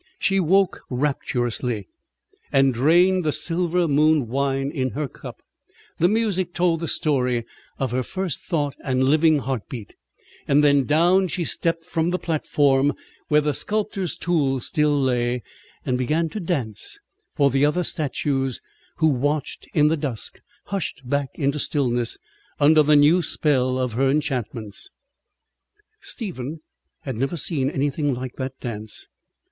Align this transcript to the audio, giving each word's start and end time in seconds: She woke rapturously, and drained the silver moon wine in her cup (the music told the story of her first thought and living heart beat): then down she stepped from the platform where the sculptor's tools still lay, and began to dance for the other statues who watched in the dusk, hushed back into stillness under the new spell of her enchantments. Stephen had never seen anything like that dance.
She 0.17 0.39
woke 0.39 0.81
rapturously, 0.89 1.87
and 2.51 2.73
drained 2.73 3.23
the 3.23 3.31
silver 3.31 3.87
moon 3.87 4.27
wine 4.27 4.71
in 4.71 4.89
her 4.93 5.07
cup 5.07 5.43
(the 5.99 6.07
music 6.09 6.55
told 6.55 6.79
the 6.79 6.87
story 6.87 7.45
of 7.77 7.91
her 7.91 8.01
first 8.01 8.39
thought 8.39 8.75
and 8.83 9.03
living 9.03 9.37
heart 9.37 9.69
beat): 9.69 9.93
then 10.47 10.85
down 10.85 11.27
she 11.27 11.43
stepped 11.45 11.85
from 11.85 12.09
the 12.09 12.17
platform 12.17 12.93
where 13.27 13.41
the 13.41 13.53
sculptor's 13.53 14.17
tools 14.17 14.65
still 14.65 14.99
lay, 14.99 15.43
and 15.85 15.99
began 15.99 16.29
to 16.29 16.39
dance 16.39 16.97
for 17.35 17.51
the 17.51 17.63
other 17.63 17.83
statues 17.83 18.59
who 18.95 19.07
watched 19.07 19.67
in 19.71 19.87
the 19.89 19.97
dusk, 19.97 20.39
hushed 20.65 21.07
back 21.07 21.29
into 21.35 21.59
stillness 21.59 22.17
under 22.59 22.81
the 22.81 22.95
new 22.95 23.21
spell 23.21 23.77
of 23.77 23.93
her 23.93 24.09
enchantments. 24.09 24.89
Stephen 25.99 26.61
had 27.01 27.15
never 27.15 27.37
seen 27.37 27.69
anything 27.69 28.15
like 28.15 28.33
that 28.37 28.59
dance. 28.59 29.07